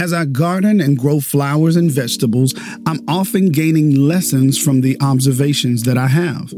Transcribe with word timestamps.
As 0.00 0.14
I 0.14 0.24
garden 0.24 0.80
and 0.80 0.96
grow 0.96 1.20
flowers 1.20 1.76
and 1.76 1.90
vegetables, 1.90 2.54
I'm 2.86 3.00
often 3.06 3.50
gaining 3.50 3.96
lessons 3.96 4.56
from 4.56 4.80
the 4.80 4.96
observations 5.02 5.82
that 5.82 5.98
I 5.98 6.06
have. 6.06 6.54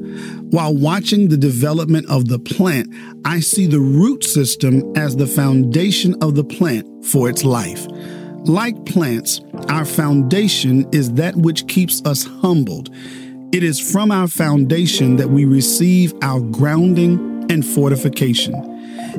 While 0.53 0.77
watching 0.77 1.27
the 1.27 1.37
development 1.37 2.09
of 2.09 2.29
the 2.29 2.39
plant, 2.39 2.95
I 3.25 3.41
see 3.41 3.67
the 3.67 3.81
root 3.81 4.23
system 4.23 4.97
as 4.97 5.17
the 5.17 5.27
foundation 5.27 6.15
of 6.23 6.37
the 6.37 6.45
plant 6.45 7.05
for 7.05 7.29
its 7.29 7.43
life. 7.43 7.85
Like 8.45 8.87
plants, 8.87 9.41
our 9.69 9.85
foundation 9.85 10.89
is 10.93 11.13
that 11.15 11.35
which 11.35 11.67
keeps 11.67 12.01
us 12.05 12.23
humbled. 12.23 12.91
It 13.53 13.65
is 13.65 13.81
from 13.81 14.13
our 14.13 14.29
foundation 14.29 15.17
that 15.17 15.31
we 15.31 15.47
receive 15.47 16.15
our 16.23 16.41
grounding 16.41 17.45
and 17.51 17.67
fortification. 17.67 18.72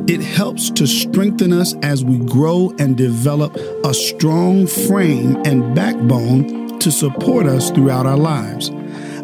It 0.07 0.21
helps 0.21 0.71
to 0.71 0.87
strengthen 0.87 1.53
us 1.53 1.75
as 1.83 2.03
we 2.03 2.17
grow 2.17 2.73
and 2.79 2.97
develop 2.97 3.55
a 3.85 3.93
strong 3.93 4.65
frame 4.65 5.35
and 5.45 5.75
backbone 5.75 6.79
to 6.79 6.91
support 6.91 7.45
us 7.45 7.69
throughout 7.69 8.05
our 8.05 8.17
lives. 8.17 8.71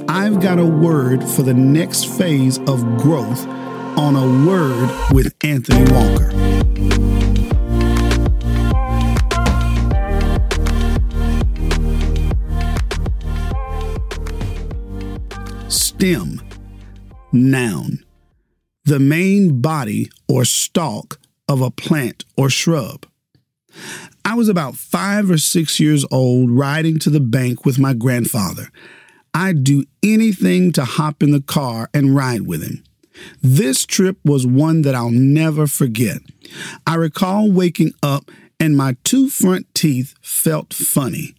I've 0.07 0.39
got 0.39 0.59
a 0.59 0.65
word 0.65 1.23
for 1.23 1.41
the 1.41 1.53
next 1.53 2.05
phase 2.05 2.59
of 2.59 2.97
growth 2.97 3.47
on 3.97 4.15
a 4.15 4.47
word 4.47 4.89
with 5.11 5.35
Anthony 5.43 5.91
Walker. 5.91 6.29
Stem, 15.67 16.41
noun 17.31 18.05
the 18.89 18.99
main 18.99 19.61
body 19.61 20.09
or 20.27 20.43
stalk 20.43 21.19
of 21.47 21.61
a 21.61 21.69
plant 21.69 22.25
or 22.35 22.49
shrub. 22.49 23.05
I 24.25 24.33
was 24.33 24.49
about 24.49 24.75
five 24.75 25.29
or 25.29 25.37
six 25.37 25.79
years 25.79 26.05
old 26.09 26.49
riding 26.49 26.97
to 26.99 27.11
the 27.11 27.19
bank 27.19 27.65
with 27.65 27.77
my 27.77 27.93
grandfather. 27.93 28.71
I'd 29.31 29.63
do 29.63 29.85
anything 30.01 30.71
to 30.71 30.85
hop 30.85 31.21
in 31.21 31.29
the 31.29 31.41
car 31.41 31.87
and 31.93 32.15
ride 32.15 32.47
with 32.47 32.63
him. 32.63 32.83
This 33.43 33.85
trip 33.85 34.17
was 34.25 34.47
one 34.47 34.81
that 34.81 34.95
I'll 34.95 35.11
never 35.11 35.67
forget. 35.67 36.17
I 36.87 36.95
recall 36.95 37.51
waking 37.51 37.93
up 38.01 38.31
and 38.59 38.75
my 38.75 38.97
two 39.03 39.29
front 39.29 39.71
teeth 39.75 40.15
felt 40.19 40.73
funny. 40.73 41.35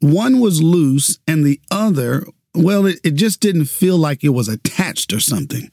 One 0.00 0.40
was 0.40 0.62
loose 0.62 1.20
and 1.28 1.44
the 1.44 1.60
other, 1.70 2.26
well, 2.56 2.86
it, 2.86 2.98
it 3.04 3.14
just 3.14 3.38
didn't 3.38 3.66
feel 3.66 3.96
like 3.98 4.24
it 4.24 4.30
was 4.30 4.48
attached 4.48 5.12
or 5.12 5.20
something. 5.20 5.70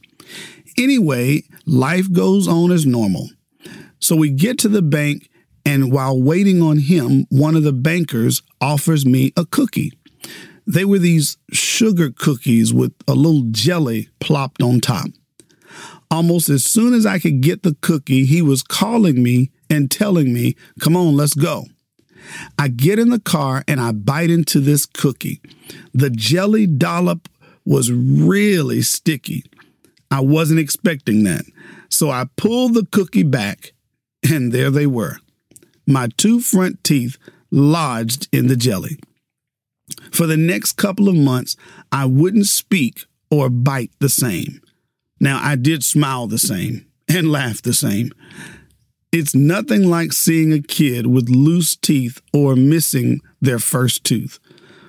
Anyway, 0.78 1.44
life 1.66 2.12
goes 2.12 2.48
on 2.48 2.72
as 2.72 2.86
normal. 2.86 3.30
So 4.00 4.16
we 4.16 4.30
get 4.30 4.60
to 4.60 4.70
the 4.70 4.82
bank, 4.82 5.30
and 5.66 5.92
while 5.92 6.22
waiting 6.22 6.62
on 6.62 6.78
him, 6.78 7.26
one 7.30 7.56
of 7.56 7.64
the 7.64 7.74
bankers 7.74 8.42
offers 8.62 9.06
me 9.06 9.32
a 9.38 9.46
cookie. 9.46 9.94
They 10.68 10.86
were 10.86 11.00
these 11.00 11.38
sugar 11.52 12.12
cookies 12.12 12.74
with 12.74 12.94
a 13.08 13.14
little 13.14 13.44
jelly 13.52 14.10
plopped 14.20 14.62
on 14.62 14.80
top. 14.80 15.08
Almost 16.12 16.50
as 16.50 16.64
soon 16.64 16.94
as 16.94 17.06
I 17.06 17.20
could 17.20 17.42
get 17.42 17.64
the 17.64 17.76
cookie, 17.82 18.26
he 18.26 18.42
was 18.42 18.64
calling 18.64 19.24
me 19.24 19.52
and 19.70 19.90
telling 19.90 20.34
me, 20.34 20.56
Come 20.80 20.96
on, 20.96 21.16
let's 21.16 21.34
go. 21.34 21.66
I 22.58 22.68
get 22.68 23.00
in 23.00 23.10
the 23.10 23.20
car 23.20 23.64
and 23.68 23.80
I 23.80 23.92
bite 23.92 24.30
into 24.30 24.60
this 24.60 24.86
cookie. 24.86 25.42
The 25.94 26.10
jelly 26.10 26.68
dollop 26.68 27.30
was 27.66 27.92
really 27.92 28.82
sticky. 28.82 29.44
I 30.12 30.22
wasn't 30.22 30.60
expecting 30.60 31.24
that. 31.24 31.46
So 31.90 32.10
I 32.10 32.26
pulled 32.36 32.74
the 32.74 32.88
cookie 32.92 33.24
back, 33.24 33.74
and 34.30 34.52
there 34.52 34.72
they 34.72 34.88
were 34.88 35.18
my 35.88 36.08
two 36.18 36.40
front 36.40 36.84
teeth 36.84 37.18
lodged 37.52 38.28
in 38.32 38.48
the 38.48 38.56
jelly. 38.56 39.00
For 40.12 40.26
the 40.26 40.38
next 40.38 40.74
couple 40.74 41.08
of 41.08 41.16
months, 41.16 41.56
I 41.92 42.06
wouldn't 42.06 42.48
speak 42.48 43.06
or 43.30 43.50
bite 43.50 43.92
the 44.00 44.10
same. 44.10 44.62
Now, 45.20 45.40
I 45.42 45.56
did 45.56 45.84
smile 45.84 46.28
the 46.28 46.38
same 46.38 46.86
and 47.08 47.32
laugh 47.32 47.62
the 47.62 47.74
same. 47.74 48.12
It's 49.12 49.36
nothing 49.36 49.88
like 49.88 50.12
seeing 50.12 50.52
a 50.52 50.62
kid 50.62 51.08
with 51.08 51.30
loose 51.30 51.76
teeth 51.76 52.22
or 52.34 52.56
missing 52.56 53.22
their 53.40 53.60
first 53.60 54.04
tooth. 54.04 54.40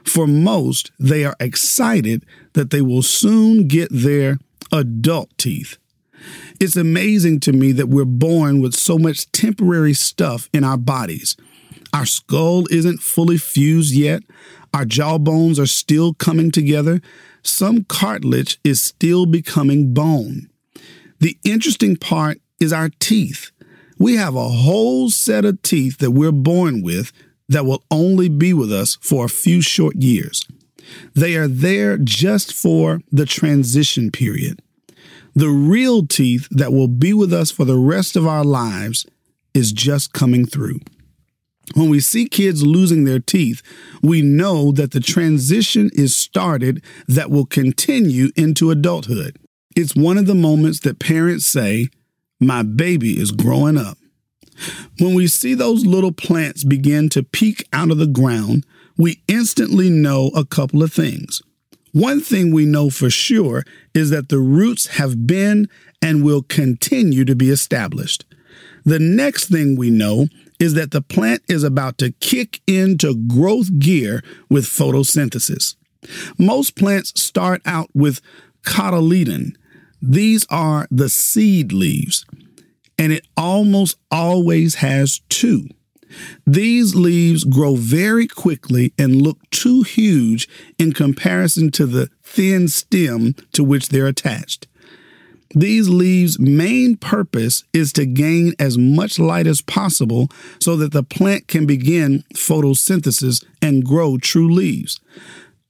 For 0.05 0.27
most, 0.27 0.91
they 0.99 1.25
are 1.25 1.37
excited 1.39 2.25
that 2.55 2.71
they 2.71 2.81
will 2.81 3.03
soon 3.03 3.69
get 3.69 3.89
their 3.91 4.39
adult 4.73 5.37
teeth. 5.39 5.79
It's 6.59 6.77
amazing 6.77 7.41
to 7.41 7.53
me 7.53 7.73
that 7.73 7.89
we're 7.89 8.05
born 8.05 8.61
with 8.61 8.75
so 8.75 8.99
much 8.99 9.31
temporary 9.33 9.95
stuff 9.95 10.49
in 10.53 10.65
our 10.65 10.79
bodies. 10.79 11.37
Our 11.93 12.07
skull 12.07 12.67
isn't 12.71 13.03
fully 13.03 13.39
fused 13.39 13.95
yet. 13.95 14.23
Our 14.75 14.85
jawbones 14.85 15.59
are 15.59 15.67
still 15.67 16.15
coming 16.15 16.51
together. 16.51 17.01
Some 17.43 17.85
cartilage 17.85 18.59
is 18.65 18.83
still 18.83 19.27
becoming 19.27 19.95
bone. 19.95 20.49
The 21.21 21.39
interesting 21.45 21.97
part 21.97 22.41
is 22.61 22.73
our 22.73 22.91
teeth. 22.99 23.51
We 23.99 24.17
have 24.17 24.35
a 24.35 24.49
whole 24.49 25.11
set 25.11 25.45
of 25.45 25.63
teeth 25.63 25.99
that 25.99 26.11
we're 26.11 26.33
born 26.33 26.83
with 26.83 27.13
that 27.49 27.65
will 27.65 27.85
only 27.91 28.29
be 28.29 28.53
with 28.53 28.73
us 28.73 28.97
for 29.01 29.25
a 29.25 29.31
few 29.31 29.63
short 29.63 29.97
years. 29.97 30.45
They 31.15 31.37
are 31.37 31.49
there 31.49 31.99
just 31.99 32.53
for 32.53 33.01
the 33.11 33.27
transition 33.27 34.11
period. 34.11 34.61
The 35.35 35.49
real 35.49 36.07
teeth 36.07 36.49
that 36.51 36.73
will 36.73 36.89
be 36.89 37.13
with 37.13 37.33
us 37.33 37.51
for 37.51 37.65
the 37.65 37.79
rest 37.79 38.17
of 38.17 38.27
our 38.27 38.45
lives 38.45 39.07
is 39.53 39.73
just 39.73 40.13
coming 40.13 40.47
through. 40.47 40.81
When 41.75 41.91
we 41.91 42.01
see 42.01 42.29
kids 42.29 42.65
losing 42.65 43.05
their 43.05 43.19
teeth, 43.19 43.63
we 44.03 44.23
know 44.23 44.71
that 44.73 44.93
the 44.93 45.01
transition 45.01 45.91
is 45.95 46.17
started 46.17 46.83
that 47.09 47.31
will 47.31 47.47
continue 47.47 48.31
into 48.37 48.71
adulthood. 48.71 49.37
It's 49.75 49.97
one 49.97 50.17
of 50.17 50.27
the 50.27 50.35
moments 50.35 50.81
that 50.81 51.01
parents 51.01 51.45
say, 51.45 51.89
My 52.41 52.63
baby 52.63 53.19
is 53.21 53.33
growing 53.33 53.77
up. 53.77 53.99
When 54.99 55.15
we 55.15 55.27
see 55.27 55.55
those 55.55 55.85
little 55.85 56.13
plants 56.13 56.65
begin 56.65 57.09
to 57.11 57.23
peek 57.23 57.69
out 57.73 57.91
of 57.91 57.99
the 57.99 58.07
ground, 58.07 58.65
we 58.97 59.23
instantly 59.29 59.91
know 59.91 60.31
a 60.35 60.45
couple 60.45 60.83
of 60.83 60.93
things. 60.93 61.43
One 61.93 62.21
thing 62.21 62.53
we 62.53 62.67
know 62.67 62.91
for 62.91 63.09
sure 63.09 63.65
is 63.95 64.11
that 64.11 64.29
the 64.29 64.39
roots 64.39 64.87
have 64.99 65.27
been 65.27 65.69
and 66.03 66.23
will 66.23 66.43
continue 66.43 67.25
to 67.25 67.35
be 67.35 67.51
established. 67.51 68.25
The 68.85 68.99
next 68.99 69.47
thing 69.47 69.77
we 69.77 69.91
know 69.91 70.27
is 70.61 70.75
that 70.75 70.91
the 70.91 71.03
plant 71.03 71.43
is 71.49 71.65
about 71.65 71.99
to 71.99 72.13
kick 72.13 72.61
into 72.67 73.15
growth 73.27 73.79
gear 73.79 74.23
with 74.49 74.65
photosynthesis. 74.65 75.75
Most 76.39 76.77
plants 76.77 77.21
start 77.21 77.63
out 77.65 77.91
with 77.95 78.21
cotyledon. 78.63 79.57
These 80.01 80.47
are 80.51 80.87
the 80.91 81.09
seed 81.09 81.73
leaves, 81.73 82.25
and 82.99 83.13
it 83.13 83.27
almost 83.37 83.97
always 84.11 84.77
has 84.77 85.21
two. 85.29 85.69
These 86.47 86.95
leaves 86.95 87.45
grow 87.45 87.77
very 87.77 88.27
quickly 88.27 88.93
and 88.99 89.23
look 89.23 89.39
too 89.51 89.83
huge 89.83 90.49
in 90.79 90.93
comparison 90.93 91.71
to 91.73 91.87
the 91.87 92.09
thin 92.23 92.69
stem 92.69 93.35
to 93.53 93.65
which 93.65 93.89
they're 93.89 94.07
attached. 94.07 94.67
These 95.55 95.89
leaves' 95.89 96.39
main 96.39 96.97
purpose 96.97 97.65
is 97.73 97.93
to 97.95 98.05
gain 98.05 98.55
as 98.59 98.77
much 98.77 99.19
light 99.19 99.47
as 99.47 99.63
possible 99.63 100.29
so 100.61 100.77
that 100.77 100.93
the 100.93 101.03
plant 101.03 101.49
can 101.49 101.67
begin 101.67 102.25
photosynthesis 102.35 103.45
and 103.63 103.85
grow 103.85 104.19
true 104.19 104.53
leaves. 104.53 105.01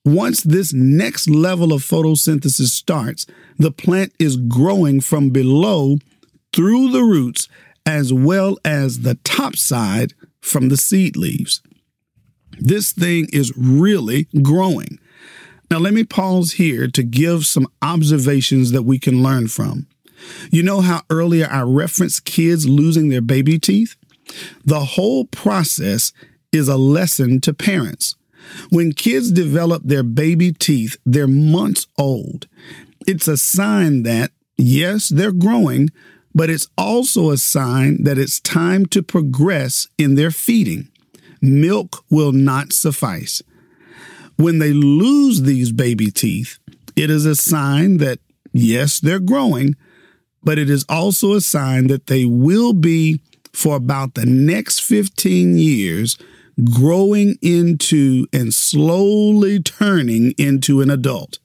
Once 0.05 0.41
this 0.43 0.73
next 0.73 1.29
level 1.29 1.73
of 1.73 1.83
photosynthesis 1.83 2.69
starts, 2.69 3.27
the 3.59 3.71
plant 3.71 4.13
is 4.19 4.37
growing 4.37 5.01
from 5.01 5.31
below 5.31 5.99
through 6.53 6.91
the 6.91 7.03
roots 7.03 7.49
as 7.85 8.13
well 8.13 8.57
as 8.65 9.01
the 9.01 9.15
top 9.23 9.57
side 9.57 10.15
from 10.47 10.69
the 10.69 10.77
seed 10.77 11.17
leaves. 11.17 11.61
This 12.59 12.93
thing 12.93 13.29
is 13.33 13.53
really 13.57 14.29
growing. 14.43 14.99
Now, 15.71 15.79
let 15.79 15.93
me 15.93 16.05
pause 16.05 16.53
here 16.53 16.87
to 16.89 17.03
give 17.03 17.45
some 17.45 17.67
observations 17.83 18.71
that 18.71 18.85
we 18.85 18.99
can 18.99 19.23
learn 19.23 19.49
from. 19.49 19.89
You 20.51 20.63
know 20.63 20.81
how 20.81 21.03
earlier 21.11 21.49
I 21.51 21.63
referenced 21.63 22.25
kids 22.25 22.69
losing 22.69 23.09
their 23.09 23.21
baby 23.21 23.59
teeth? 23.59 23.97
The 24.65 24.81
whole 24.81 25.27
process 25.27 26.13
is 26.53 26.69
a 26.69 26.77
lesson 26.77 27.41
to 27.43 27.53
parents. 27.53 28.15
When 28.71 28.93
kids 28.93 29.33
develop 29.33 29.83
their 29.85 30.05
baby 30.05 30.53
teeth, 30.53 30.97
they're 31.05 31.27
months 31.27 31.87
old. 31.99 32.47
It's 33.07 33.27
a 33.27 33.37
sign 33.37 34.05
that, 34.05 34.31
yes, 34.57 35.09
they're 35.09 35.33
growing, 35.33 35.91
but 36.37 36.51
it's 36.51 36.69
also 36.77 37.31
a 37.31 37.39
sign 37.39 38.05
that 38.05 38.19
it's 38.19 38.41
time 38.41 38.85
to 38.85 39.03
progress 39.03 39.89
in 39.97 40.17
their 40.17 40.31
feeding. 40.31 40.87
Milk 41.41 42.05
will 42.11 42.33
not 42.33 42.75
suffice. 42.75 43.41
When 44.37 44.59
they 44.59 44.75
lose 44.75 45.43
these 45.43 45.73
baby 45.73 46.11
teeth, 46.11 46.59
it 46.95 47.09
is 47.09 47.25
a 47.25 47.35
sign 47.35 47.97
that, 47.99 48.19
yes, 48.53 49.01
they're 49.01 49.19
growing, 49.19 49.77
but 50.43 50.59
it 50.59 50.69
is 50.69 50.85
also 50.91 51.33
a 51.33 51.41
sign 51.41 51.87
that 51.87 52.07
they 52.07 52.27
will 52.27 52.75
be, 52.75 53.23
for 53.55 53.75
about 53.75 54.13
the 54.13 54.27
next 54.27 54.81
15 54.81 55.57
years, 55.57 56.19
growing 56.71 57.39
into 57.41 58.27
and 58.31 58.53
slowly 58.53 59.63
turning 59.63 60.33
into 60.37 60.83
an 60.83 60.91
adult. 60.91 61.39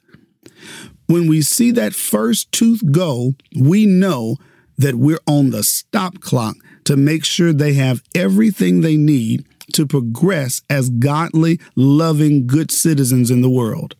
When 1.08 1.30
we 1.30 1.42
see 1.44 1.72
that 1.72 1.96
first 1.96 2.52
tooth 2.52 2.92
go, 2.92 3.36
we 3.58 3.86
know 3.86 4.36
that 4.82 4.96
we're 4.96 5.20
on 5.28 5.52
the 5.52 5.64
stop 5.64 6.20
clock 6.20 6.56
to 6.86 6.98
make 6.98 7.24
sure 7.24 7.54
they 7.54 7.74
have 7.74 8.04
everything 8.16 8.82
they 8.82 8.98
need 8.98 9.46
to 9.74 9.86
progress 9.86 10.62
as 10.70 10.90
godly, 10.90 11.60
loving, 11.76 12.48
good 12.48 12.72
citizens 12.72 13.32
in 13.32 13.42
the 13.42 13.50
world. 13.50 13.96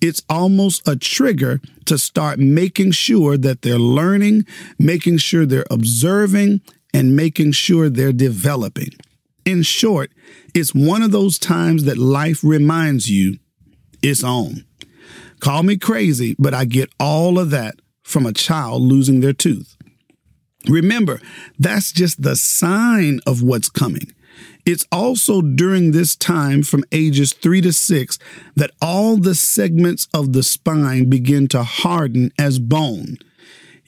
It's 0.00 0.22
almost 0.28 0.86
a 0.86 0.96
trigger 0.96 1.60
to 1.86 1.96
start 1.96 2.38
making 2.38 2.92
sure 2.92 3.36
that 3.38 3.62
they're 3.62 3.78
learning, 3.78 4.44
making 4.78 5.18
sure 5.18 5.46
they're 5.46 5.64
observing, 5.70 6.60
and 6.92 7.16
making 7.16 7.52
sure 7.52 7.88
they're 7.88 8.12
developing. 8.12 8.90
In 9.44 9.62
short, 9.62 10.12
it's 10.54 10.74
one 10.74 11.02
of 11.02 11.10
those 11.10 11.38
times 11.38 11.84
that 11.84 11.98
life 11.98 12.44
reminds 12.44 13.10
you 13.10 13.38
it's 14.02 14.22
on. 14.22 14.64
Call 15.40 15.62
me 15.62 15.76
crazy, 15.76 16.36
but 16.38 16.54
I 16.54 16.64
get 16.64 16.90
all 17.00 17.38
of 17.38 17.50
that 17.50 17.76
from 18.02 18.26
a 18.26 18.32
child 18.32 18.82
losing 18.82 19.20
their 19.20 19.32
tooth. 19.32 19.76
Remember, 20.68 21.20
that's 21.58 21.92
just 21.92 22.22
the 22.22 22.36
sign 22.36 23.20
of 23.26 23.42
what's 23.42 23.68
coming. 23.68 24.12
It's 24.64 24.86
also 24.92 25.42
during 25.42 25.90
this 25.90 26.14
time 26.14 26.62
from 26.62 26.84
ages 26.92 27.32
three 27.32 27.60
to 27.62 27.72
six 27.72 28.18
that 28.54 28.70
all 28.80 29.16
the 29.16 29.34
segments 29.34 30.06
of 30.14 30.32
the 30.32 30.42
spine 30.42 31.10
begin 31.10 31.48
to 31.48 31.64
harden 31.64 32.30
as 32.38 32.58
bone. 32.58 33.18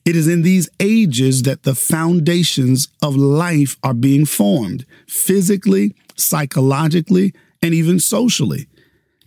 It 0.05 0.17
is 0.17 0.29
in 0.29 0.43
these 0.43 0.69
ages 0.81 1.45
that 1.45 1.63
the 1.63 1.75
foundations 1.75 2.89
of 3.03 3.17
life 3.17 3.77
are 3.83 3.95
being 3.95 4.27
formed 4.27 4.85
physically, 5.07 5.95
psychologically, 6.17 7.33
and 7.63 7.73
even 7.73 7.99
socially. 8.01 8.67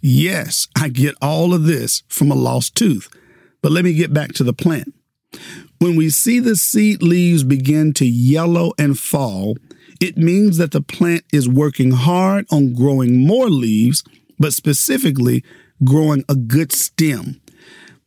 Yes, 0.02 0.68
I 0.76 0.90
get 0.90 1.16
all 1.22 1.54
of 1.54 1.64
this 1.64 2.04
from 2.08 2.30
a 2.30 2.36
lost 2.36 2.76
tooth. 2.76 3.10
But 3.62 3.72
let 3.72 3.84
me 3.84 3.94
get 3.94 4.14
back 4.14 4.34
to 4.34 4.44
the 4.44 4.54
plant. 4.54 4.94
When 5.80 5.96
we 5.96 6.10
see 6.10 6.40
the 6.40 6.56
seed 6.56 7.04
leaves 7.04 7.44
begin 7.44 7.94
to 7.94 8.06
yellow 8.06 8.74
and 8.80 8.98
fall, 8.98 9.58
it 10.00 10.18
means 10.18 10.58
that 10.58 10.72
the 10.72 10.82
plant 10.82 11.24
is 11.32 11.48
working 11.48 11.92
hard 11.92 12.46
on 12.52 12.74
growing 12.74 13.26
more 13.26 13.50
leaves, 13.50 14.04
but 14.40 14.54
specifically 14.54 15.44
growing 15.84 16.24
a 16.28 16.36
good 16.36 16.72
stem. 16.72 17.42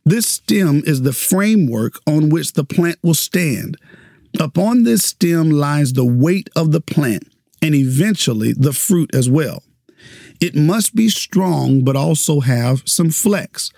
This 0.03 0.27
stem 0.27 0.81
is 0.85 1.03
the 1.03 1.13
framework 1.13 1.99
on 2.07 2.29
which 2.29 2.53
the 2.53 2.63
plant 2.63 2.97
will 3.03 3.13
stand. 3.13 3.77
Upon 4.39 4.83
this 4.83 5.03
stem 5.03 5.49
lies 5.49 5.93
the 5.93 6.05
weight 6.05 6.49
of 6.55 6.71
the 6.71 6.81
plant 6.81 7.27
and 7.61 7.75
eventually 7.75 8.53
the 8.53 8.73
fruit 8.73 9.13
as 9.13 9.29
well. 9.29 9.63
It 10.39 10.55
must 10.55 10.95
be 10.95 11.07
strong 11.09 11.83
but 11.83 11.95
also 11.95 12.39
have 12.39 12.81
some 12.85 13.11
flex. 13.11 13.71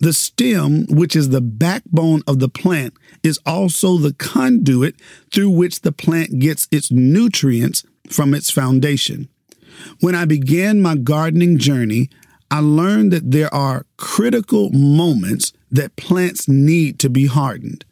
The 0.00 0.12
stem, 0.12 0.86
which 0.88 1.14
is 1.16 1.30
the 1.30 1.40
backbone 1.40 2.22
of 2.26 2.38
the 2.38 2.48
plant, 2.48 2.94
is 3.22 3.38
also 3.46 3.96
the 3.96 4.12
conduit 4.12 4.96
through 5.32 5.50
which 5.50 5.80
the 5.80 5.92
plant 5.92 6.38
gets 6.38 6.68
its 6.70 6.90
nutrients 6.90 7.84
from 8.08 8.34
its 8.34 8.50
foundation. 8.50 9.28
When 10.00 10.14
I 10.14 10.24
began 10.24 10.82
my 10.82 10.96
gardening 10.96 11.58
journey, 11.58 12.10
I 12.50 12.60
learned 12.60 13.12
that 13.12 13.30
there 13.30 13.52
are 13.52 13.86
critical 13.96 14.70
moments 14.70 15.52
that 15.70 15.96
plants 15.96 16.48
need 16.48 16.98
to 17.00 17.10
be 17.10 17.26
hardened. 17.26 17.84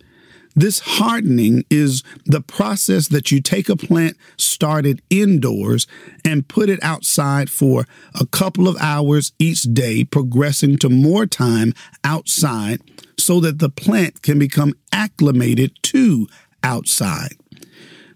This 0.55 0.81
hardening 0.81 1.65
is 1.71 2.03
the 2.27 2.43
process 2.43 3.09
that 3.09 3.33
you 3.33 3.41
take 3.41 3.69
a 3.69 3.77
plant 3.77 4.17
started 4.37 5.01
indoors 5.09 5.87
and 6.25 6.47
put 6.47 6.69
it 6.69 6.83
outside 6.83 7.51
for 7.51 7.87
a 8.15 8.27
couple 8.27 8.69
of 8.69 8.77
hours 8.79 9.33
each 9.39 9.63
day, 9.63 10.05
progressing 10.05 10.77
to 10.79 10.89
more 10.89 11.27
time 11.27 11.73
outside 12.05 12.81
so 13.19 13.41
that 13.41 13.61
the 13.61 13.71
plant 13.71 14.23
can 14.23 14.39
become 14.39 14.75
acclimated 14.93 15.73
to 15.83 16.27
outside. 16.63 17.37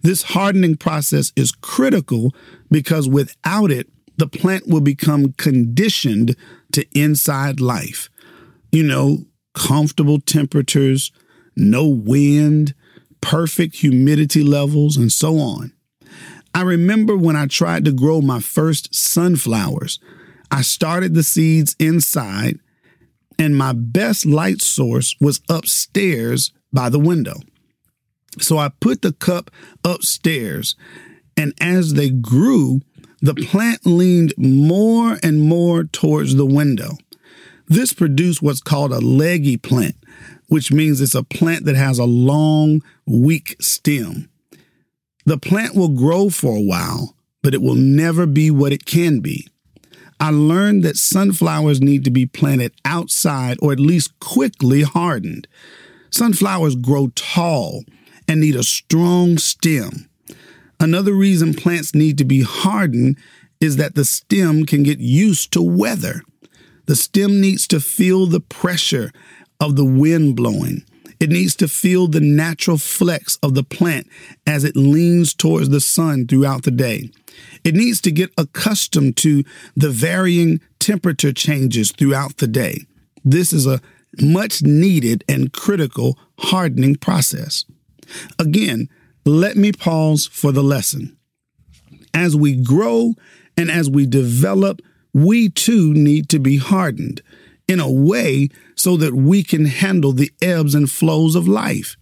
This 0.03 0.23
hardening 0.23 0.77
process 0.77 1.33
is 1.37 1.53
critical 1.53 2.35
because 2.71 3.09
without 3.09 3.71
it, 3.71 3.89
the 4.19 4.29
plant 4.29 4.67
will 4.67 4.81
become 4.81 5.33
conditioned 5.33 6.37
to 6.73 6.87
inside 6.99 7.61
life. 7.61 8.09
You 8.71 8.83
know, 8.83 9.27
comfortable 9.55 10.21
temperatures, 10.21 11.13
no 11.57 11.87
wind, 11.87 12.75
perfect 13.21 13.77
humidity 13.77 14.43
levels, 14.43 14.97
and 14.97 15.11
so 15.11 15.39
on. 15.39 15.73
I 16.55 16.63
remember 16.63 17.17
when 17.17 17.37
I 17.37 17.47
tried 17.47 17.85
to 17.85 17.93
grow 17.93 18.21
my 18.21 18.41
first 18.41 18.95
sunflowers, 18.95 19.99
I 20.51 20.63
started 20.63 21.15
the 21.15 21.23
seeds 21.23 21.75
inside, 21.79 22.61
and 23.39 23.57
my 23.57 23.73
best 23.73 24.25
light 24.25 24.63
source 24.63 25.17
was 25.21 25.41
upstairs 25.49 26.53
by 26.73 26.89
the 26.89 26.99
window. 26.99 27.41
So 28.39 28.59
I 28.59 28.71
put 28.81 29.03
the 29.03 29.13
cup 29.13 29.51
upstairs, 29.85 30.77
and 31.37 31.53
as 31.61 31.95
they 31.95 32.11
grew, 32.11 32.81
the 33.21 33.35
plant 33.35 33.85
leaned 33.85 34.35
more 34.37 35.19
and 35.23 35.41
more 35.41 35.85
towards 35.85 36.37
the 36.37 36.47
window. 36.47 36.97
This 37.67 37.93
produced 37.93 38.43
what's 38.43 38.61
called 38.61 38.93
a 38.93 38.99
leggy 38.99 39.57
plant, 39.57 39.97
which 40.49 40.73
means 40.73 41.01
it's 41.01 41.15
a 41.15 41.23
plant 41.23 41.65
that 41.65 41.77
has 41.77 41.99
a 41.99 42.05
long, 42.05 42.83
weak 43.07 43.57
stem. 43.61 44.29
The 45.25 45.39
plant 45.39 45.75
will 45.75 45.89
grow 45.89 46.31
for 46.31 46.57
a 46.57 46.63
while, 46.63 47.17
but 47.43 47.55
it 47.55 47.63
will 47.63 47.75
never 47.75 48.27
be 48.27 48.51
what 48.51 48.73
it 48.73 48.87
can 48.87 49.21
be. 49.21 49.49
I 50.19 50.31
learned 50.31 50.83
that 50.85 50.97
sunflowers 50.97 51.81
need 51.81 52.05
to 52.05 52.11
be 52.11 52.27
planted 52.27 52.73
outside 52.85 53.59
or 53.61 53.73
at 53.73 53.81
least 53.81 54.19
quickly 54.21 54.83
hardened. 54.83 55.47
Sunflowers 56.11 56.77
grow 56.77 57.09
tall 57.15 57.85
and 58.27 58.41
need 58.41 58.57
a 58.57 58.63
strong 58.63 59.37
stem. 59.37 60.09
Another 60.81 61.13
reason 61.13 61.55
plants 61.55 61.95
need 61.95 62.19
to 62.19 62.25
be 62.25 62.43
hardened 62.43 63.19
is 63.61 63.77
that 63.77 63.95
the 63.95 64.05
stem 64.05 64.65
can 64.65 64.83
get 64.83 64.99
used 64.99 65.53
to 65.53 65.63
weather. 65.63 66.23
The 66.87 66.97
stem 66.97 67.41
needs 67.41 67.67
to 67.69 67.81
feel 67.81 68.27
the 68.27 68.41
pressure 68.41 69.11
of 69.61 69.77
the 69.77 69.85
wind 69.85 70.37
blowing. 70.37 70.85
It 71.19 71.31
needs 71.31 71.57
to 71.57 71.69
feel 71.69 72.07
the 72.07 72.21
natural 72.21 72.77
flex 72.77 73.39
of 73.43 73.55
the 73.55 73.65
plant 73.65 74.07
as 74.47 74.65
it 74.65 74.77
leans 74.77 75.33
towards 75.33 75.71
the 75.71 75.81
sun 75.81 76.27
throughout 76.27 76.65
the 76.65 76.71
day. 76.71 77.11
It 77.65 77.75
needs 77.75 78.01
to 78.03 78.11
get 78.11 78.33
accustomed 78.37 79.17
to 79.19 79.45
the 79.75 79.91
varying 79.91 80.61
temperature 80.79 81.33
changes 81.33 81.91
throughout 81.91 82.37
the 82.37 82.47
day. 82.47 82.87
This 83.25 83.53
is 83.53 83.67
a 83.67 83.81
much 84.21 84.63
needed 84.63 85.25
and 85.29 85.53
critical 85.53 86.19
hardening 86.39 86.97
process. 86.97 87.65
Again, 88.39 88.89
let 89.25 89.57
me 89.57 89.73
pause 89.73 90.27
for 90.27 90.53
the 90.53 90.63
lesson. 90.63 91.17
As 92.15 92.37
we 92.37 92.57
grow 92.57 93.15
and 93.57 93.71
as 93.71 93.91
we 93.91 94.07
develop, 94.07 94.81
we 95.13 95.49
too 95.49 95.93
need 95.93 96.29
to 96.29 96.39
be 96.39 96.59
hardened 96.59 97.23
in 97.69 97.81
a 97.81 97.91
way 97.91 98.49
so 98.75 98.97
that 98.97 99.15
we 99.15 99.43
can 99.43 99.67
handle 99.67 100.13
the 100.13 100.31
ebbs 100.41 100.75
and 100.75 100.91
flows 100.91 101.35
of 101.35 101.49
life. 101.49 101.97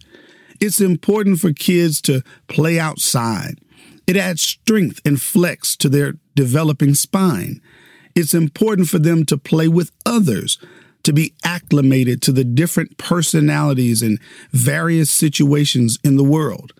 It's 0.59 0.79
important 0.79 1.39
for 1.39 1.53
kids 1.53 2.01
to 2.01 2.21
play 2.47 2.79
outside. 2.79 3.59
It 4.07 4.15
adds 4.15 4.41
strength 4.41 5.01
and 5.03 5.21
flex 5.21 5.75
to 5.77 5.89
their 5.89 6.13
developing 6.35 6.93
spine. 6.93 7.61
It's 8.13 8.33
important 8.33 8.87
for 8.87 8.99
them 8.99 9.25
to 9.25 9.37
play 9.37 9.67
with 9.67 9.91
others, 10.05 10.57
to 11.03 11.11
be 11.11 11.33
acclimated 11.43 12.21
to 12.23 12.31
the 12.31 12.43
different 12.43 12.97
personalities 12.97 14.01
and 14.01 14.19
various 14.51 15.11
situations 15.11 15.97
in 16.03 16.15
the 16.15 16.23
world. 16.23 16.73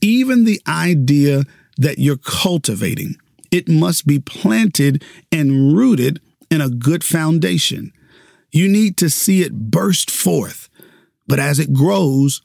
Even 0.00 0.44
the 0.44 0.60
idea 0.66 1.44
that 1.76 1.98
you're 1.98 2.16
cultivating, 2.16 3.16
it 3.50 3.68
must 3.68 4.06
be 4.06 4.18
planted 4.18 5.04
and 5.30 5.76
rooted 5.76 6.20
in 6.50 6.60
a 6.60 6.70
good 6.70 7.04
foundation. 7.04 7.92
You 8.50 8.68
need 8.68 8.96
to 8.98 9.10
see 9.10 9.42
it 9.42 9.70
burst 9.70 10.10
forth. 10.10 10.68
But 11.26 11.38
as 11.38 11.58
it 11.58 11.72
grows, 11.72 12.42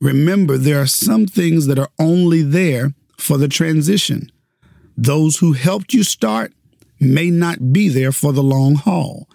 remember 0.00 0.56
there 0.56 0.80
are 0.80 0.86
some 0.86 1.26
things 1.26 1.66
that 1.66 1.78
are 1.78 1.90
only 1.98 2.42
there 2.42 2.92
for 3.18 3.36
the 3.36 3.48
transition. 3.48 4.30
Those 4.96 5.38
who 5.38 5.52
helped 5.52 5.92
you 5.92 6.04
start 6.04 6.52
may 7.00 7.30
not 7.30 7.72
be 7.72 7.88
there 7.88 8.12
for 8.12 8.32
the 8.32 8.42
long 8.42 8.74
haul. 8.74 9.28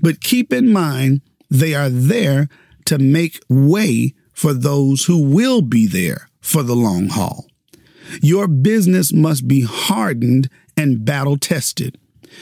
But 0.00 0.20
keep 0.20 0.52
in 0.52 0.72
mind, 0.72 1.22
they 1.50 1.74
are 1.74 1.90
there 1.90 2.48
to 2.86 2.98
make 2.98 3.40
way 3.48 4.14
for 4.32 4.54
those 4.54 5.04
who 5.04 5.18
will 5.18 5.60
be 5.60 5.86
there 5.86 6.28
for 6.40 6.62
the 6.62 6.76
long 6.76 7.08
haul. 7.08 7.46
Your 8.22 8.48
business 8.48 9.12
must 9.12 9.46
be 9.48 9.62
hardened 9.62 10.48
and 10.76 11.04
battle 11.04 11.36
tested. 11.36 11.98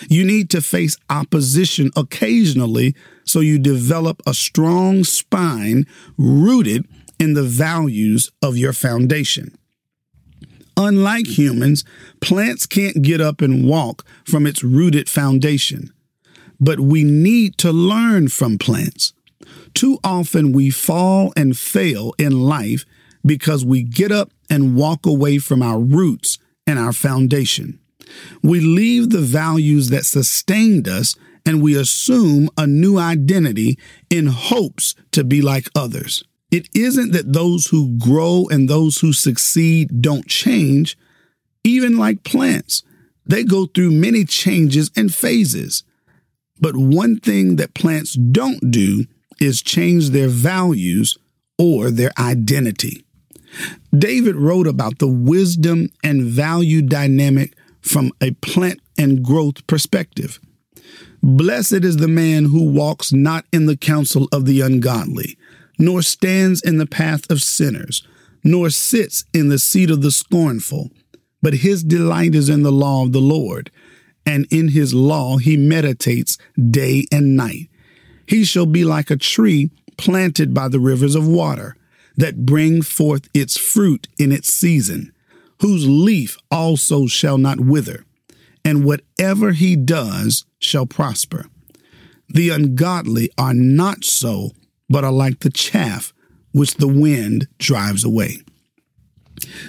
You 0.08 0.24
need 0.24 0.50
to 0.50 0.60
face 0.60 0.96
opposition 1.10 1.90
occasionally 1.96 2.94
so 3.24 3.40
you 3.40 3.58
develop 3.58 4.22
a 4.26 4.34
strong 4.34 5.04
spine 5.04 5.86
rooted 6.16 6.86
in 7.18 7.34
the 7.34 7.42
values 7.42 8.30
of 8.42 8.56
your 8.56 8.72
foundation. 8.72 9.56
Unlike 10.76 11.26
humans, 11.38 11.84
plants 12.20 12.66
can't 12.66 13.00
get 13.00 13.20
up 13.20 13.40
and 13.40 13.66
walk 13.66 14.04
from 14.26 14.46
its 14.46 14.62
rooted 14.62 15.08
foundation. 15.08 15.92
But 16.60 16.80
we 16.80 17.02
need 17.02 17.56
to 17.58 17.72
learn 17.72 18.28
from 18.28 18.58
plants. 18.58 19.14
Too 19.74 19.98
often 20.04 20.52
we 20.52 20.70
fall 20.70 21.32
and 21.36 21.56
fail 21.56 22.12
in 22.18 22.40
life 22.40 22.84
because 23.24 23.64
we 23.64 23.82
get 23.82 24.12
up 24.12 24.30
and 24.50 24.76
walk 24.76 25.06
away 25.06 25.38
from 25.38 25.62
our 25.62 25.80
roots 25.80 26.38
and 26.66 26.78
our 26.78 26.92
foundation. 26.92 27.78
We 28.42 28.60
leave 28.60 29.10
the 29.10 29.20
values 29.20 29.90
that 29.90 30.04
sustained 30.04 30.88
us 30.88 31.16
and 31.44 31.62
we 31.62 31.76
assume 31.76 32.48
a 32.56 32.66
new 32.66 32.98
identity 32.98 33.78
in 34.10 34.26
hopes 34.26 34.94
to 35.12 35.22
be 35.22 35.40
like 35.40 35.68
others. 35.74 36.24
It 36.50 36.68
isn't 36.74 37.12
that 37.12 37.32
those 37.32 37.66
who 37.66 37.96
grow 37.98 38.46
and 38.50 38.68
those 38.68 38.98
who 38.98 39.12
succeed 39.12 40.02
don't 40.02 40.26
change. 40.26 40.98
Even 41.64 41.98
like 41.98 42.24
plants, 42.24 42.82
they 43.24 43.44
go 43.44 43.66
through 43.66 43.90
many 43.90 44.24
changes 44.24 44.90
and 44.96 45.12
phases. 45.14 45.84
But 46.60 46.76
one 46.76 47.18
thing 47.18 47.56
that 47.56 47.74
plants 47.74 48.14
don't 48.14 48.70
do 48.70 49.06
is 49.40 49.62
change 49.62 50.10
their 50.10 50.28
values 50.28 51.18
or 51.58 51.90
their 51.90 52.12
identity. 52.18 53.04
David 53.96 54.36
wrote 54.36 54.66
about 54.66 54.98
the 54.98 55.08
wisdom 55.08 55.90
and 56.02 56.24
value 56.24 56.82
dynamic 56.82 57.54
from 57.86 58.12
a 58.20 58.32
plant 58.32 58.80
and 58.98 59.22
growth 59.22 59.66
perspective. 59.66 60.40
Blessed 61.22 61.84
is 61.84 61.96
the 61.96 62.08
man 62.08 62.46
who 62.46 62.64
walks 62.64 63.12
not 63.12 63.46
in 63.52 63.66
the 63.66 63.76
counsel 63.76 64.28
of 64.32 64.44
the 64.44 64.60
ungodly, 64.60 65.36
nor 65.78 66.02
stands 66.02 66.60
in 66.62 66.78
the 66.78 66.86
path 66.86 67.30
of 67.30 67.42
sinners, 67.42 68.06
nor 68.44 68.70
sits 68.70 69.24
in 69.32 69.48
the 69.48 69.58
seat 69.58 69.90
of 69.90 70.02
the 70.02 70.10
scornful. 70.10 70.90
But 71.42 71.54
his 71.54 71.84
delight 71.84 72.34
is 72.34 72.48
in 72.48 72.62
the 72.62 72.72
law 72.72 73.04
of 73.04 73.12
the 73.12 73.20
Lord, 73.20 73.70
and 74.24 74.46
in 74.50 74.68
his 74.68 74.94
law 74.94 75.38
he 75.38 75.56
meditates 75.56 76.38
day 76.58 77.06
and 77.12 77.36
night. 77.36 77.68
He 78.26 78.44
shall 78.44 78.66
be 78.66 78.84
like 78.84 79.10
a 79.10 79.16
tree 79.16 79.70
planted 79.96 80.52
by 80.52 80.68
the 80.68 80.80
rivers 80.80 81.14
of 81.14 81.26
water, 81.26 81.76
that 82.16 82.46
bring 82.46 82.82
forth 82.82 83.28
its 83.34 83.58
fruit 83.58 84.08
in 84.18 84.32
its 84.32 84.52
season, 84.52 85.12
whose 85.60 85.86
leaf 85.86 86.36
also 86.50 87.06
shall 87.06 87.38
not 87.38 87.60
wither, 87.60 88.04
and 88.64 88.84
whatever 88.84 89.52
he 89.52 89.76
does 89.76 90.44
shall 90.58 90.86
prosper. 90.86 91.46
The 92.28 92.50
ungodly 92.50 93.30
are 93.38 93.54
not 93.54 94.04
so, 94.04 94.50
but 94.88 95.04
are 95.04 95.12
like 95.12 95.40
the 95.40 95.50
chaff 95.50 96.12
which 96.52 96.74
the 96.74 96.88
wind 96.88 97.48
drives 97.58 98.04
away. 98.04 98.38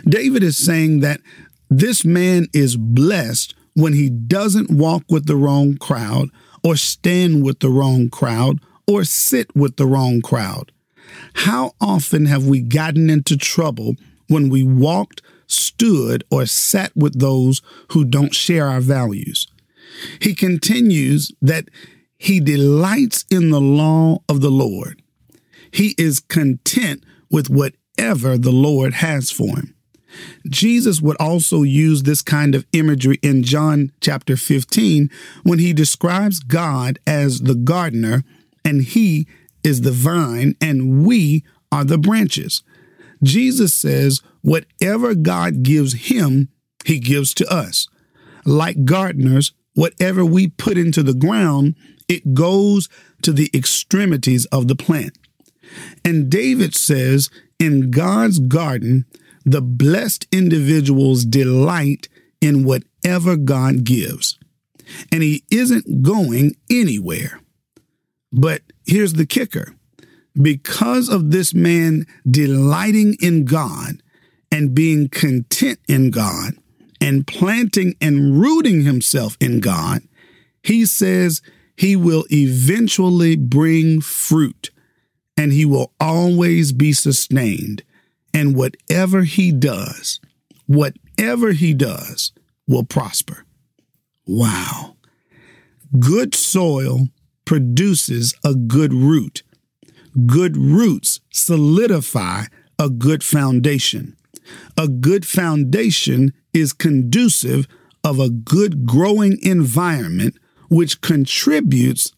David 0.07 0.43
is 0.43 0.57
saying 0.57 1.01
that 1.01 1.21
this 1.69 2.05
man 2.05 2.47
is 2.53 2.77
blessed 2.77 3.53
when 3.73 3.93
he 3.93 4.09
doesn't 4.09 4.71
walk 4.71 5.03
with 5.09 5.27
the 5.27 5.35
wrong 5.35 5.77
crowd, 5.77 6.29
or 6.63 6.75
stand 6.75 7.43
with 7.43 7.59
the 7.59 7.69
wrong 7.69 8.09
crowd, 8.09 8.59
or 8.87 9.03
sit 9.03 9.55
with 9.55 9.75
the 9.75 9.85
wrong 9.85 10.21
crowd. 10.21 10.71
How 11.33 11.73
often 11.79 12.25
have 12.25 12.47
we 12.47 12.61
gotten 12.61 13.09
into 13.09 13.37
trouble 13.37 13.95
when 14.27 14.49
we 14.49 14.63
walked, 14.63 15.21
stood, 15.47 16.23
or 16.29 16.45
sat 16.45 16.95
with 16.95 17.19
those 17.19 17.61
who 17.91 18.05
don't 18.05 18.35
share 18.35 18.67
our 18.67 18.81
values? 18.81 19.47
He 20.19 20.35
continues 20.35 21.31
that 21.41 21.69
he 22.17 22.39
delights 22.39 23.25
in 23.31 23.49
the 23.49 23.61
law 23.61 24.19
of 24.27 24.41
the 24.41 24.51
Lord. 24.51 25.01
He 25.71 25.93
is 25.97 26.19
content 26.19 27.03
with 27.29 27.49
whatever 27.49 28.37
the 28.37 28.51
Lord 28.51 28.95
has 28.95 29.31
for 29.31 29.57
him. 29.57 29.75
Jesus 30.49 31.01
would 31.01 31.17
also 31.19 31.63
use 31.63 32.03
this 32.03 32.21
kind 32.21 32.55
of 32.55 32.65
imagery 32.73 33.19
in 33.21 33.43
John 33.43 33.91
chapter 34.01 34.35
15 34.35 35.09
when 35.43 35.59
he 35.59 35.73
describes 35.73 36.39
God 36.39 36.99
as 37.05 37.41
the 37.41 37.55
gardener 37.55 38.23
and 38.63 38.81
he 38.81 39.27
is 39.63 39.81
the 39.81 39.91
vine 39.91 40.55
and 40.61 41.05
we 41.05 41.43
are 41.71 41.83
the 41.83 41.97
branches. 41.97 42.63
Jesus 43.23 43.73
says, 43.73 44.21
whatever 44.41 45.15
God 45.15 45.63
gives 45.63 46.09
him, 46.09 46.49
he 46.85 46.99
gives 46.99 47.33
to 47.35 47.53
us. 47.53 47.87
Like 48.45 48.85
gardeners, 48.85 49.53
whatever 49.73 50.25
we 50.25 50.47
put 50.47 50.77
into 50.77 51.03
the 51.03 51.13
ground, 51.13 51.75
it 52.07 52.33
goes 52.33 52.87
to 53.21 53.33
the 53.33 53.49
extremities 53.53 54.45
of 54.47 54.67
the 54.67 54.75
plant. 54.75 55.17
And 56.05 56.29
David 56.29 56.73
says, 56.73 57.29
in 57.59 57.91
God's 57.91 58.39
garden, 58.39 59.05
the 59.43 59.61
blessed 59.61 60.27
individuals 60.31 61.25
delight 61.25 62.07
in 62.41 62.63
whatever 62.63 63.35
God 63.35 63.83
gives. 63.83 64.37
And 65.11 65.23
he 65.23 65.43
isn't 65.51 66.03
going 66.03 66.55
anywhere. 66.69 67.41
But 68.31 68.61
here's 68.85 69.13
the 69.13 69.25
kicker 69.25 69.76
because 70.41 71.09
of 71.09 71.31
this 71.31 71.53
man 71.53 72.05
delighting 72.29 73.15
in 73.21 73.45
God 73.45 74.01
and 74.51 74.75
being 74.75 75.09
content 75.09 75.79
in 75.87 76.11
God 76.11 76.53
and 77.01 77.27
planting 77.27 77.95
and 78.01 78.39
rooting 78.39 78.83
himself 78.83 79.37
in 79.39 79.59
God, 79.59 80.01
he 80.63 80.85
says 80.85 81.41
he 81.75 81.95
will 81.95 82.25
eventually 82.31 83.35
bring 83.35 84.01
fruit 84.01 84.71
and 85.35 85.51
he 85.51 85.65
will 85.65 85.93
always 85.99 86.71
be 86.71 86.93
sustained. 86.93 87.83
And 88.33 88.55
whatever 88.55 89.23
he 89.23 89.51
does, 89.51 90.19
whatever 90.65 91.53
he 91.53 91.73
does, 91.73 92.31
will 92.67 92.83
prosper. 92.83 93.45
Wow. 94.25 94.97
Good 95.97 96.35
soil 96.35 97.07
produces 97.45 98.35
a 98.43 98.53
good 98.53 98.93
root. 98.93 99.43
Good 100.25 100.57
roots 100.57 101.19
solidify 101.31 102.45
a 102.79 102.89
good 102.89 103.23
foundation. 103.23 104.17
A 104.75 104.87
good 104.87 105.27
foundation 105.27 106.33
is 106.53 106.73
conducive 106.73 107.67
of 108.03 108.19
a 108.19 108.29
good 108.29 108.85
growing 108.85 109.37
environment, 109.43 110.35
which 110.69 111.01
contributes 111.01 112.13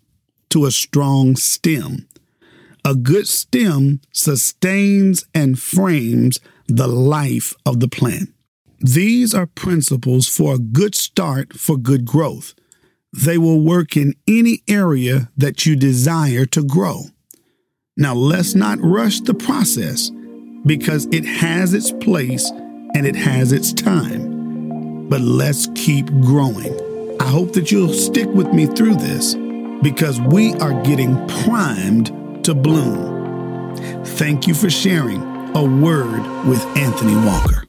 to 0.49 0.65
a 0.65 0.71
strong 0.71 1.35
stem. 1.35 2.07
A 2.85 2.95
good 2.95 3.27
stem 3.27 3.99
sustains 4.13 5.25
and 5.33 5.59
frames 5.59 6.39
the 6.67 6.87
life 6.87 7.53
of 7.65 7.81
the 7.81 7.89
plant. 7.89 8.29
These 8.79 9.33
are 9.33 9.45
principles 9.45 10.27
for 10.27 10.53
a 10.53 10.59
good 10.59 10.95
start 10.95 11.57
for 11.57 11.75
good 11.75 12.05
growth. 12.05 12.53
They 13.11 13.37
will 13.37 13.59
work 13.59 13.97
in 13.97 14.13
any 14.27 14.61
area 14.69 15.29
that 15.35 15.65
you 15.65 15.75
desire 15.75 16.45
to 16.45 16.63
grow. 16.63 17.05
Now, 17.99 18.13
let's 18.13 18.55
not 18.55 18.79
rush 18.81 19.19
the 19.19 19.33
process 19.33 20.09
because 20.65 21.05
it 21.11 21.25
has 21.25 21.73
its 21.73 21.91
place 21.91 22.49
and 22.95 23.05
it 23.05 23.17
has 23.17 23.51
its 23.51 23.73
time. 23.73 25.09
But 25.09 25.19
let's 25.19 25.67
keep 25.75 26.05
growing. 26.21 27.19
I 27.19 27.25
hope 27.25 27.51
that 27.53 27.73
you'll 27.73 27.91
stick 27.91 28.29
with 28.29 28.53
me 28.53 28.67
through 28.67 28.95
this 28.95 29.35
because 29.83 30.21
we 30.21 30.53
are 30.55 30.81
getting 30.83 31.27
primed 31.27 32.45
to 32.45 32.53
bloom. 32.53 33.75
Thank 34.05 34.47
you 34.47 34.53
for 34.53 34.69
sharing 34.69 35.21
a 35.53 35.63
word 35.63 36.21
with 36.47 36.65
Anthony 36.77 37.17
Walker. 37.25 37.68